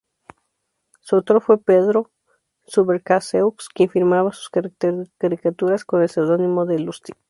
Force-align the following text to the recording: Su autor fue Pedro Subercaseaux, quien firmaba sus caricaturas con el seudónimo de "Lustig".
Su 1.01 1.17
autor 1.17 1.41
fue 1.43 1.59
Pedro 1.63 2.09
Subercaseaux, 2.65 3.53
quien 3.75 3.87
firmaba 3.87 4.33
sus 4.33 4.49
caricaturas 5.19 5.85
con 5.85 6.01
el 6.01 6.09
seudónimo 6.09 6.65
de 6.65 6.79
"Lustig". 6.79 7.15